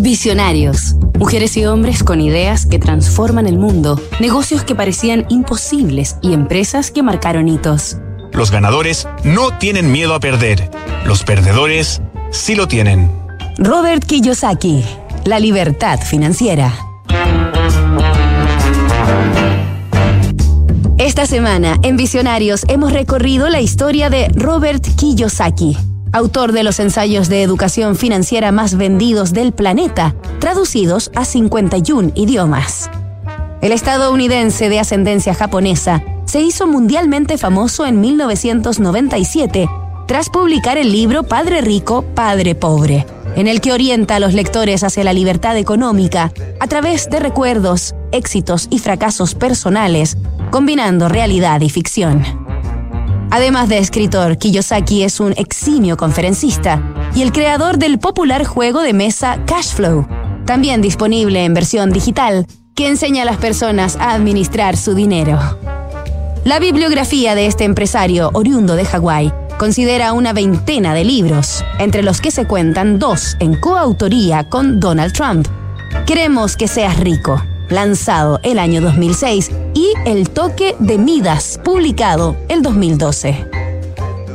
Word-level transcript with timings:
Visionarios. 0.00 0.94
Mujeres 1.18 1.56
y 1.56 1.66
hombres 1.66 2.04
con 2.04 2.20
ideas 2.20 2.66
que 2.66 2.78
transforman 2.78 3.48
el 3.48 3.58
mundo, 3.58 4.00
negocios 4.20 4.62
que 4.62 4.76
parecían 4.76 5.26
imposibles 5.28 6.16
y 6.22 6.34
empresas 6.34 6.92
que 6.92 7.02
marcaron 7.02 7.48
hitos. 7.48 7.96
Los 8.32 8.52
ganadores 8.52 9.08
no 9.24 9.58
tienen 9.58 9.90
miedo 9.90 10.14
a 10.14 10.20
perder. 10.20 10.70
Los 11.04 11.24
perdedores 11.24 12.00
sí 12.30 12.54
lo 12.54 12.68
tienen. 12.68 13.10
Robert 13.58 14.04
Kiyosaki, 14.04 14.84
La 15.24 15.40
libertad 15.40 15.98
financiera. 16.00 16.72
Esta 20.98 21.26
semana, 21.26 21.76
en 21.82 21.96
Visionarios, 21.96 22.64
hemos 22.68 22.92
recorrido 22.92 23.48
la 23.48 23.60
historia 23.60 24.10
de 24.10 24.28
Robert 24.28 24.86
Kiyosaki, 24.96 25.76
autor 26.12 26.52
de 26.52 26.62
los 26.62 26.80
ensayos 26.80 27.28
de 27.28 27.42
educación 27.42 27.96
financiera 27.96 28.52
más 28.52 28.76
vendidos 28.76 29.32
del 29.32 29.52
planeta, 29.52 30.14
traducidos 30.38 31.10
a 31.14 31.24
51 31.24 32.12
idiomas. 32.14 32.90
El 33.60 33.72
estadounidense 33.72 34.68
de 34.68 34.80
ascendencia 34.80 35.34
japonesa 35.34 36.02
se 36.26 36.40
hizo 36.40 36.66
mundialmente 36.66 37.38
famoso 37.38 37.86
en 37.86 38.00
1997 38.00 39.68
tras 40.06 40.30
publicar 40.30 40.78
el 40.78 40.90
libro 40.90 41.22
Padre 41.22 41.60
Rico, 41.60 42.02
Padre 42.14 42.54
Pobre, 42.54 43.06
en 43.36 43.46
el 43.46 43.60
que 43.60 43.72
orienta 43.72 44.16
a 44.16 44.20
los 44.20 44.32
lectores 44.32 44.82
hacia 44.82 45.04
la 45.04 45.12
libertad 45.12 45.56
económica 45.56 46.32
a 46.60 46.66
través 46.66 47.10
de 47.10 47.20
recuerdos, 47.20 47.94
éxitos 48.10 48.68
y 48.70 48.78
fracasos 48.78 49.34
personales, 49.34 50.16
combinando 50.50 51.08
realidad 51.08 51.60
y 51.60 51.68
ficción. 51.68 52.47
Además 53.30 53.68
de 53.68 53.78
escritor, 53.78 54.38
Kiyosaki 54.38 55.02
es 55.02 55.20
un 55.20 55.34
eximio 55.36 55.96
conferencista 55.96 56.82
y 57.14 57.22
el 57.22 57.32
creador 57.32 57.78
del 57.78 57.98
popular 57.98 58.44
juego 58.44 58.80
de 58.80 58.94
mesa 58.94 59.38
Cashflow, 59.46 60.06
también 60.46 60.80
disponible 60.80 61.44
en 61.44 61.52
versión 61.52 61.90
digital, 61.90 62.46
que 62.74 62.88
enseña 62.88 63.22
a 63.22 63.26
las 63.26 63.36
personas 63.36 63.96
a 63.96 64.12
administrar 64.12 64.76
su 64.76 64.94
dinero. 64.94 65.38
La 66.44 66.58
bibliografía 66.58 67.34
de 67.34 67.46
este 67.46 67.64
empresario 67.64 68.30
oriundo 68.32 68.76
de 68.76 68.86
Hawái 68.86 69.32
considera 69.58 70.14
una 70.14 70.32
veintena 70.32 70.94
de 70.94 71.04
libros, 71.04 71.62
entre 71.78 72.02
los 72.02 72.22
que 72.22 72.30
se 72.30 72.46
cuentan 72.46 72.98
dos 72.98 73.36
en 73.40 73.60
coautoría 73.60 74.48
con 74.48 74.80
Donald 74.80 75.12
Trump. 75.12 75.46
Queremos 76.06 76.56
que 76.56 76.68
seas 76.68 76.98
rico, 76.98 77.42
lanzado 77.70 78.40
el 78.42 78.58
año 78.58 78.80
2006, 78.80 79.50
y 79.74 79.92
El 80.06 80.30
toque 80.30 80.74
de 80.78 80.98
Midas, 80.98 81.60
publicado 81.64 82.36
el 82.48 82.62
2012. 82.62 83.46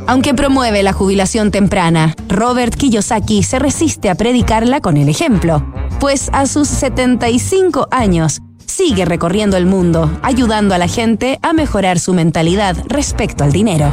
Aunque 0.06 0.34
promueve 0.34 0.82
la 0.82 0.92
jubilación 0.92 1.50
temprana, 1.50 2.14
Robert 2.28 2.74
Kiyosaki 2.74 3.42
se 3.42 3.58
resiste 3.58 4.10
a 4.10 4.14
predicarla 4.14 4.80
con 4.80 4.96
el 4.96 5.08
ejemplo, 5.08 5.64
pues 5.98 6.28
a 6.32 6.46
sus 6.46 6.68
75 6.68 7.88
años 7.90 8.42
sigue 8.66 9.04
recorriendo 9.04 9.56
el 9.56 9.66
mundo, 9.66 10.10
ayudando 10.22 10.74
a 10.74 10.78
la 10.78 10.88
gente 10.88 11.38
a 11.42 11.52
mejorar 11.52 11.98
su 11.98 12.12
mentalidad 12.12 12.76
respecto 12.88 13.44
al 13.44 13.52
dinero. 13.52 13.90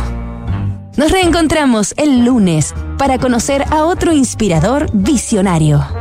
Nos 0.98 1.12
reencontramos 1.12 1.94
el 1.98 2.26
lunes 2.26 2.74
para 2.98 3.18
conocer 3.18 3.64
a 3.72 3.86
otro 3.86 4.12
inspirador 4.12 4.90
visionario. 4.92 6.01